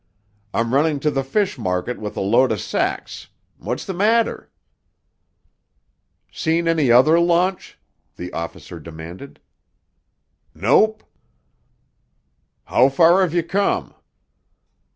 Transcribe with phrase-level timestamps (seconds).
[0.51, 3.27] "I'm runnin' to th' fish market with a load o' sacks.
[3.59, 4.49] What's th' matter?"
[6.31, 7.77] "Seen any other launch?"
[8.15, 9.39] the officer demanded.
[10.55, 11.03] "Nope!"
[12.63, 13.93] "How far have you come?"